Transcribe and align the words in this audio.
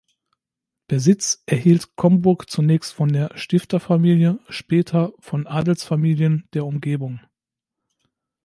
Besitz 0.87 1.43
erhielt 1.45 1.95
Comburg 1.95 2.49
zunächst 2.49 2.91
von 2.91 3.13
der 3.13 3.37
Stifterfamilie, 3.37 4.39
später 4.49 5.13
von 5.19 5.45
Adelsfamilien 5.45 6.49
der 6.55 6.65
Umgebung. 6.65 7.19